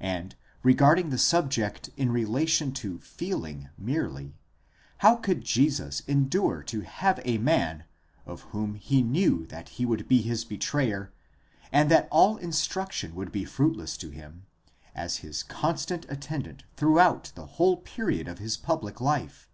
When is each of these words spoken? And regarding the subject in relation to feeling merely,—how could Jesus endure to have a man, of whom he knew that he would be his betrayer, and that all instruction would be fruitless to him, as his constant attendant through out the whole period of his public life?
And 0.00 0.36
regarding 0.62 1.08
the 1.08 1.16
subject 1.16 1.88
in 1.96 2.12
relation 2.12 2.72
to 2.72 2.98
feeling 2.98 3.70
merely,—how 3.78 5.16
could 5.16 5.46
Jesus 5.46 6.00
endure 6.00 6.62
to 6.64 6.82
have 6.82 7.22
a 7.24 7.38
man, 7.38 7.84
of 8.26 8.42
whom 8.42 8.74
he 8.74 9.00
knew 9.00 9.46
that 9.46 9.70
he 9.80 9.86
would 9.86 10.06
be 10.08 10.20
his 10.20 10.44
betrayer, 10.44 11.10
and 11.72 11.90
that 11.90 12.06
all 12.10 12.36
instruction 12.36 13.14
would 13.14 13.32
be 13.32 13.46
fruitless 13.46 13.96
to 13.96 14.10
him, 14.10 14.44
as 14.94 15.16
his 15.24 15.42
constant 15.42 16.04
attendant 16.10 16.64
through 16.76 17.00
out 17.00 17.32
the 17.34 17.46
whole 17.56 17.78
period 17.78 18.28
of 18.28 18.40
his 18.40 18.58
public 18.58 19.00
life? 19.00 19.48